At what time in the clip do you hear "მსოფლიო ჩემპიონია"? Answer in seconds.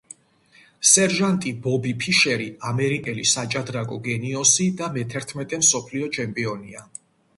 5.65-6.87